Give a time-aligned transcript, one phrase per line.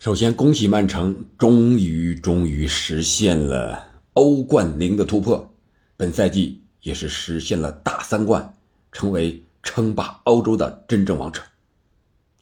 [0.00, 5.54] 首先，恭喜曼城终于终于实现了欧冠零的突破，
[5.94, 8.54] 本赛季也是实现了大三冠，
[8.92, 11.42] 成为称霸欧洲的真正王者。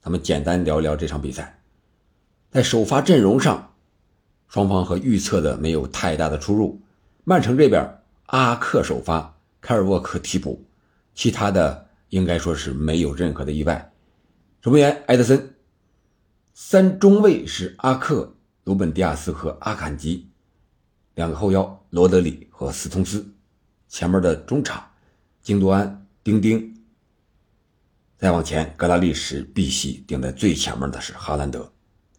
[0.01, 1.61] 咱们简单聊聊这场比赛，
[2.49, 3.75] 在首发阵容上，
[4.47, 6.81] 双方和预测的没有太大的出入。
[7.25, 7.85] 曼城这边，
[8.27, 10.65] 阿克首发，凯尔沃克替补，
[11.13, 13.91] 其他的应该说是没有任何的意外。
[14.63, 15.55] 守门员埃德森。
[16.61, 18.35] 三中卫是阿克、
[18.65, 20.29] 鲁本·迪亚斯和阿坎吉，
[21.15, 23.25] 两个后腰罗德里和斯通斯，
[23.87, 24.85] 前面的中场
[25.41, 26.77] 京多安、丁丁，
[28.19, 31.73] 再往前格拉利什、碧玺，顶在最前面的是哈兰德。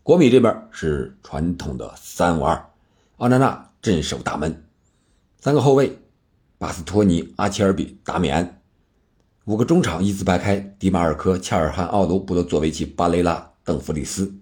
[0.03, 2.69] 国米这边是传统的三五二，
[3.17, 4.65] 奥纳纳镇守大门，
[5.41, 5.99] 三个后卫
[6.57, 8.61] 巴斯托尼、阿切尔比、达米安，
[9.43, 13.48] 五个中场一字排开，迪马尔科、恰尔汗奥卢、布罗佐维奇、巴雷拉。
[13.69, 14.33] 邓弗里斯，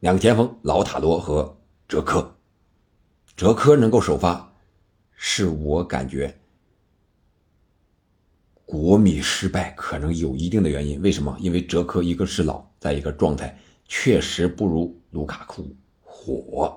[0.00, 2.34] 两个前锋老塔罗和哲科，
[3.36, 4.52] 哲科能够首发，
[5.14, 6.36] 是我感觉
[8.64, 11.00] 国米失败可能有一定的原因。
[11.00, 11.36] 为什么？
[11.38, 13.56] 因为哲科一个是老，再一个状态
[13.86, 15.64] 确实不如卢卡库
[16.02, 16.76] 火，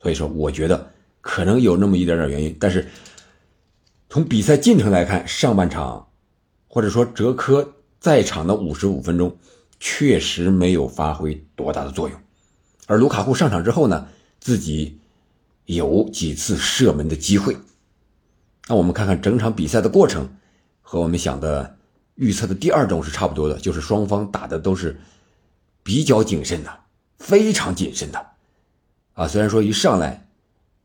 [0.00, 0.90] 所以说我觉得
[1.20, 2.56] 可能有那么一点点原因。
[2.58, 2.88] 但是
[4.08, 6.08] 从比赛进程来看，上半场
[6.66, 9.36] 或者说哲科在场的五十五分钟。
[9.80, 12.20] 确实没有发挥多大的作用，
[12.86, 14.08] 而卢卡库上场之后呢，
[14.40, 14.98] 自己
[15.66, 17.56] 有几次射门的机会。
[18.66, 20.28] 那我们看看整场比赛的过程，
[20.82, 21.76] 和我们想的
[22.16, 25.00] 预测的第二种是差不多的，就是双方打的都是
[25.82, 26.80] 比较谨慎的，
[27.18, 28.26] 非常谨慎的。
[29.14, 30.26] 啊，虽然说一上来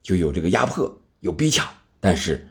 [0.01, 1.67] 就有这个压迫、有逼抢，
[1.99, 2.47] 但是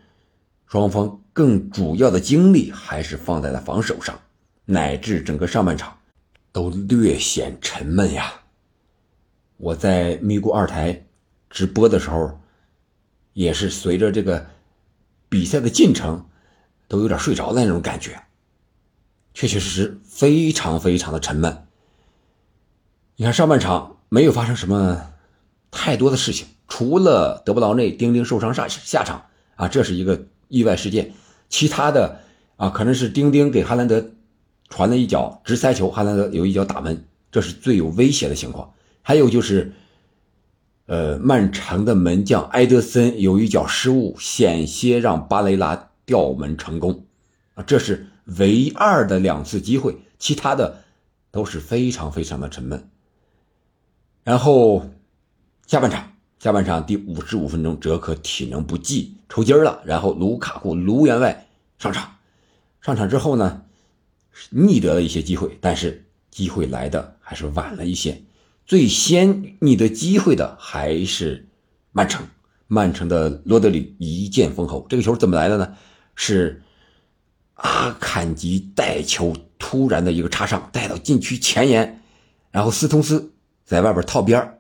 [0.67, 4.19] 双方更主要的精力还是放在了防守上，
[4.65, 5.97] 乃至整个上半场。
[6.53, 8.43] 都略显沉闷呀。
[9.57, 11.07] 我在咪咕二台
[11.49, 12.39] 直播的时候，
[13.33, 14.47] 也是随着这个
[15.29, 16.27] 比赛的进程，
[16.89, 18.23] 都有点睡着的那种感觉。
[19.35, 21.67] 确确实实非常非常的沉闷。
[23.17, 25.13] 你看上半场没有发生什么
[25.71, 29.25] 太多的事情，除了德布劳内、丁丁受伤下下场
[29.57, 31.13] 啊，这是一个意外事件。
[31.49, 32.21] 其他的
[32.57, 34.11] 啊，可能是丁丁给哈兰德。
[34.73, 38.73] 传了一脚直塞球，哈兰德有一脚打门，这是最有威胁的情况。
[39.03, 39.71] 还有就是，
[40.87, 47.05] 呃，曼城的门将埃德森有一脚失误，险些让巴雷拉吊门成功，
[47.53, 48.07] 啊，这是
[48.39, 50.79] 唯二的两次机会，其他的
[51.31, 52.89] 都是非常非常的沉闷。
[54.25, 54.87] 然后
[55.67, 61.47] 下半场，下半场第五十五分钟，哲科体能不济抽筋了，然后卢卡库卢员外
[61.79, 62.11] 上场，
[62.81, 63.65] 上场之后呢？
[64.51, 68.23] 逆得了一些机会，但是机会来的还是晚了一些。
[68.65, 71.49] 最先逆得机会的还是
[71.93, 72.27] 曼城，
[72.67, 74.87] 曼城的罗德里一剑封喉。
[74.89, 75.75] 这个球怎么来的呢？
[76.15, 76.63] 是
[77.55, 82.03] 阿坎吉带球突然的一个插上，带到禁区前沿，
[82.51, 83.33] 然后斯通斯
[83.65, 84.59] 在外边套边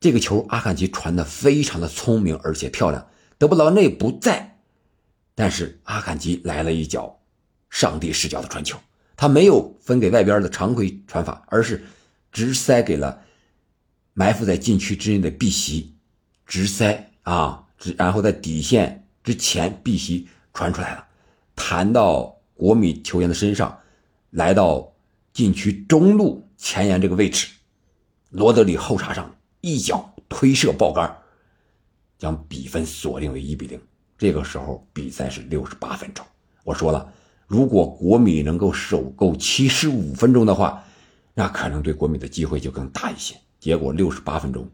[0.00, 3.06] 这个球阿坎吉传的非常的聪明而且漂亮。
[3.38, 4.58] 德布劳内不在，
[5.34, 7.20] 但是阿坎吉来了一脚。
[7.74, 8.78] 上帝视角的传球，
[9.16, 11.84] 他没有分给外边的常规传法，而是
[12.30, 13.20] 直塞给了
[14.12, 15.92] 埋伏在禁区之内的碧玺，
[16.46, 21.04] 直塞啊，直然后在底线之前，碧玺传出来了，
[21.56, 23.76] 弹到国米球员的身上，
[24.30, 24.94] 来到
[25.32, 27.48] 禁区中路前沿这个位置，
[28.30, 31.12] 罗德里后插上一脚推射爆杆，
[32.20, 33.80] 将比分锁定为一比零。
[34.16, 36.24] 这个时候比赛是六十八分钟，
[36.62, 37.12] 我说了。
[37.46, 40.84] 如果国米能够守够七十五分钟的话，
[41.34, 43.34] 那可能对国米的机会就更大一些。
[43.60, 44.68] 结果六十八分钟，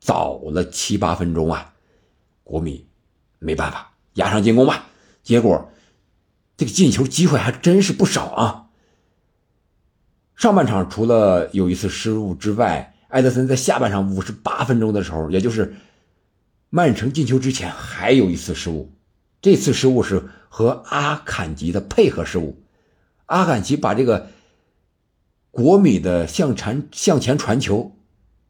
[0.00, 1.72] 早了七八分钟啊，
[2.42, 2.86] 国米
[3.38, 4.86] 没办法压上进攻吧。
[5.22, 5.70] 结果
[6.56, 8.66] 这个进球机会还真是不少啊。
[10.36, 15.74] 上半场除了有一次失误之外，埃德森在下半场五十八分钟的时候，也就是
[16.70, 18.92] 曼城进球之前，还有一次失误。
[19.40, 20.30] 这次失误是。
[20.52, 22.56] 和阿坎吉的配合失误，
[23.26, 24.26] 阿坎吉把这个
[25.52, 27.92] 国米的向传向前传球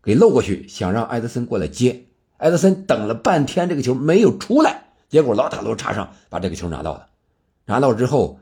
[0.03, 2.07] 给漏过去，想让埃德森过来接。
[2.39, 7.09] 埃德森等了半天，这个球没有出来，结果老塔罗插上把这个球拿到了。
[7.67, 8.41] 拿到之后，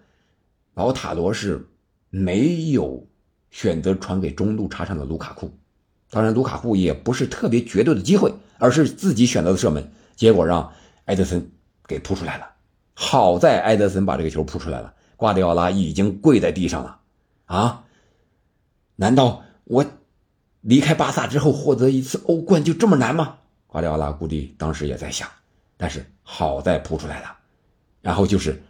[0.74, 1.68] 老塔罗是
[2.10, 3.08] 没有
[3.50, 5.50] 选择传给中路插上的卢卡库，
[6.10, 10.72] 当然卢卡库也不是特别绝对的机会，而是自己选择的射门，结果让
[11.06, 11.50] 埃德森
[11.88, 12.48] 给扑出来了。
[12.94, 17.00] 好在埃德森把这个球扑出来了，瓜迪奥拉已经跪在地上了，
[17.46, 17.84] 啊？
[18.96, 19.86] 难道我
[20.60, 23.38] 离开巴萨之后获得一次欧冠就这么难吗？
[23.66, 25.28] 瓜迪奥拉估计当时也在想，
[25.76, 27.36] 但是好在扑出来了，
[28.00, 28.60] 然后就是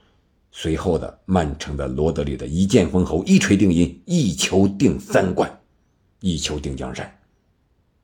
[0.50, 5.50] 随后的曼城的罗德里的一剑封喉，一锤定音，一球定三冠，
[6.20, 7.18] 一球定江山。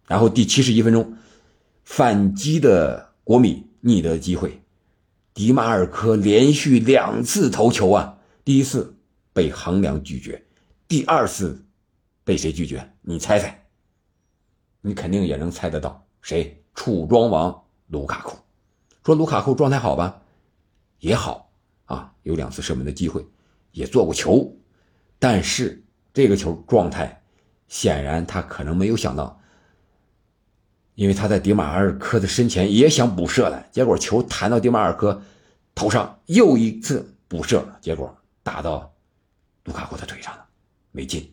[0.07, 1.15] 然后第七十一分钟，
[1.85, 4.63] 反击的国米逆得机会，
[5.35, 8.97] 迪马尔科连续两次头球啊，第一次
[9.33, 10.47] 被横梁拒绝，
[10.87, 11.67] 第二次
[12.23, 12.95] 被谁拒绝？
[13.03, 13.67] 你猜猜？
[14.81, 16.63] 你肯定也能猜得到谁？
[16.73, 18.39] 楚庄王卢卡库，
[19.05, 20.23] 说卢卡库状态好吧，
[21.01, 21.51] 也好
[21.87, 23.27] 啊，有两次射门的机会，
[23.73, 24.57] 也做过球，
[25.19, 27.23] 但是这个球状态，
[27.67, 29.41] 显然他可能没有想到，
[30.95, 35.23] 因为他在迪马尔科的身前也想补射了，结果球弹到迪马尔科
[35.75, 38.93] 头上，又一次补射，结果打到
[39.65, 40.45] 卢卡库的腿上了，
[40.93, 41.33] 没进。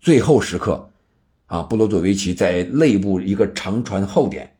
[0.00, 0.88] 最后时刻。
[1.46, 4.50] 啊，布罗佐维奇在内部一个长传后点，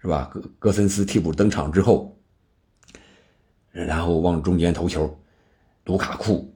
[0.00, 0.30] 是吧？
[0.32, 2.18] 戈戈森斯替补登场之后，
[3.70, 5.14] 然后往中间投球，
[5.84, 6.50] 卢卡库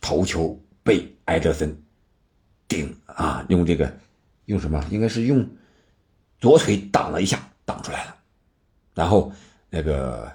[0.00, 1.78] 头球被埃德森
[2.66, 3.94] 顶啊，用这个
[4.46, 4.82] 用什么？
[4.90, 5.46] 应该是用
[6.44, 8.14] 左腿挡了一下，挡出来了。
[8.92, 9.32] 然后
[9.70, 10.30] 那个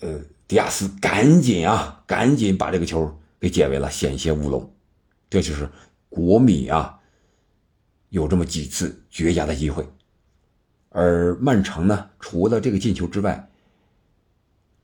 [0.00, 4.72] 呃，迪亚斯赶紧啊，赶紧把这个球给解围了，险些乌龙。
[5.28, 5.68] 这就是
[6.08, 7.00] 国米啊。
[8.10, 9.84] 有这么几次绝佳的机会，
[10.90, 13.50] 而曼城呢，除了这个进球之外，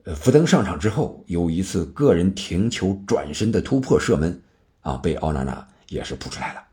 [0.02, 4.42] 呃，福登上场之后有一次个人停球转身的突破射门，
[4.80, 6.64] 啊，被奥纳纳也是扑出来了。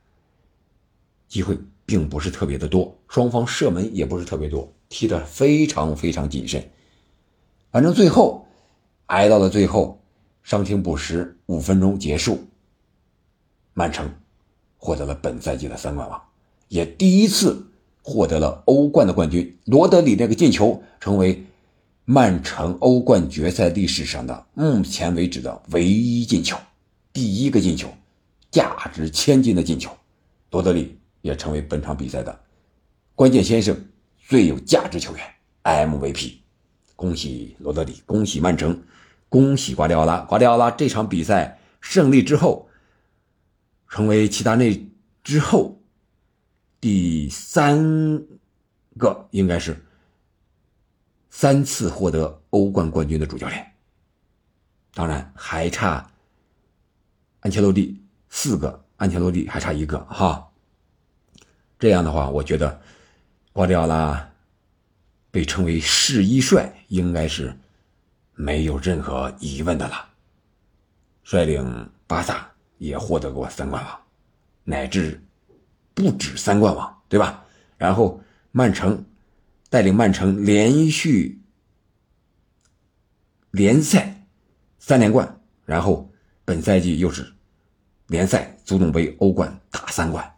[1.28, 1.56] 机会
[1.90, 6.64] 并不是特别的多，双方射门也不是特别多，踢得非常非常谨慎。
[7.72, 8.46] 反正最后
[9.08, 10.00] 挨到了最后，
[10.44, 12.46] 伤停补时五分钟结束，
[13.74, 14.08] 曼城
[14.78, 16.22] 获得了本赛季的三冠王。
[16.68, 17.66] 也第一次
[18.04, 21.44] 获得了欧冠的冠军，罗德里那个进球成为
[22.06, 26.56] 曼城欧冠决赛历史上的目前为止的唯一进球，
[27.12, 27.90] 第一个进球，
[28.52, 29.90] 价值千金的进球，
[30.52, 32.40] 罗德里也成为本场比赛的
[33.16, 33.76] 关键先生，
[34.18, 36.38] 最有价值球员 MVP，
[36.96, 38.82] 恭喜罗德里，恭喜曼城，
[39.28, 42.70] 恭喜瓜迪奥拉，瓜迪奥拉这场比赛胜利之后，
[43.88, 44.90] 成为齐达内
[45.24, 45.76] 之后。
[46.82, 48.24] 第三
[48.98, 49.86] 个应该是
[51.30, 53.74] 三次获得欧冠冠军的主教练，
[54.94, 56.10] 当然还差
[57.42, 60.49] 安切洛蒂四个，安切洛蒂还差一个哈。
[61.80, 62.80] 这样的话，我觉得
[63.52, 64.30] 瓜迪奥拉
[65.32, 67.58] 被称为世一帅，应该是
[68.36, 70.10] 没有任何疑问的了。
[71.24, 74.00] 率领巴萨也获得过三冠王，
[74.64, 75.20] 乃至。
[75.92, 77.44] 不止三冠王，对吧？
[77.78, 78.22] 然后
[78.54, 79.04] 曼城
[79.70, 81.42] 带领曼城连续
[83.52, 84.26] 联赛
[84.78, 86.10] 三连冠，然后
[86.46, 87.30] 本赛季又是
[88.08, 90.34] 联赛、足总杯、欧冠打三冠，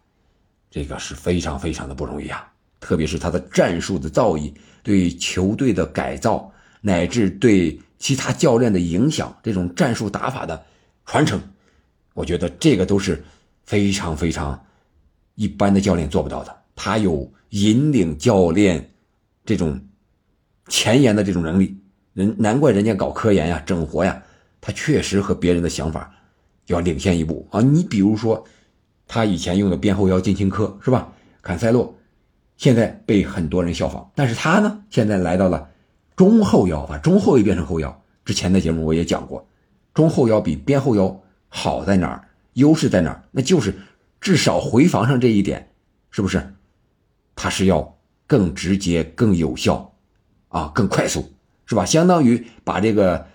[0.71, 2.51] 这个是非常非常的不容易啊！
[2.79, 4.51] 特别是他的战术的造诣、
[4.81, 10.65] 对球队的改造，乃至对其他教练的影响，这种战术打法的
[11.05, 11.39] 传承，
[12.15, 13.23] 我觉得这个都是
[13.65, 14.59] 非常非常。
[15.35, 18.93] 一般的教练做不到的，他有引领教练
[19.45, 19.79] 这种
[20.67, 21.75] 前沿的这种能力，
[22.13, 24.21] 人难怪人家搞科研呀、整活呀，
[24.59, 26.13] 他确实和别人的想法
[26.67, 27.61] 要领先一步啊。
[27.61, 28.43] 你比如说，
[29.13, 31.11] 他以前用的边后腰进行科是吧？
[31.41, 31.93] 坎塞洛
[32.55, 35.67] 现在被很多人效仿，但是他呢，现在来到了
[36.15, 38.01] 中后腰，把中后卫变成后腰。
[38.23, 39.45] 之前的节目我也讲过，
[39.93, 42.23] 中后腰比边后腰好在哪儿？
[42.53, 43.21] 优势在哪儿？
[43.31, 43.75] 那就是。
[44.21, 45.71] 至少回防上这一点，
[46.11, 46.53] 是不是？
[47.35, 49.91] 他是要更直接、更有效，
[50.49, 51.33] 啊，更快速，
[51.65, 51.83] 是吧？
[51.83, 53.25] 相当于把这个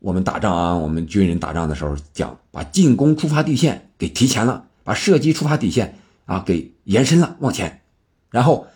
[0.00, 7.82] 我们打仗啊，我们军人打仗的时候讲，把进攻出发地线给提前了，把射击出发底线啊给延伸了，往前，
[8.30, 8.68] 然后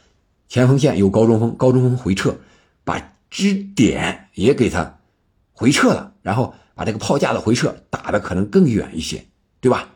[0.48, 2.36] 前锋线有高中锋，高中锋回撤，
[2.82, 4.98] 把支点也给他
[5.52, 9.24] 回撤了，然后把这个炮架的回撤打的可能更远一些，
[9.60, 9.88] 对吧？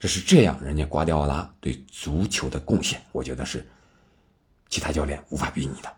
[0.00, 3.66] 这是这样，人家瓜迪奥拉对足球的贡献，我觉得是
[4.68, 5.90] 其他教练无法比拟的。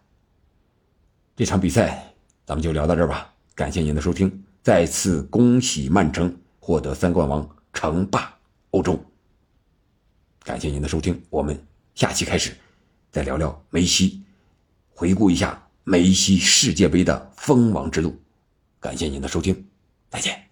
[1.35, 2.05] 这场比赛
[2.45, 8.36] 咱们就聊到这儿吧，感谢您的收听，再次恭喜曼城获得三冠王，称霸
[8.77, 9.03] 欧洲。
[10.45, 11.59] 感谢您的收听，我们
[11.95, 12.55] 下期开始
[13.11, 14.23] 再聊聊梅西，
[14.91, 18.15] 回顾一下梅西世界杯的封王之路。
[18.79, 19.67] 感谢您的收听，
[20.11, 20.46] 再见。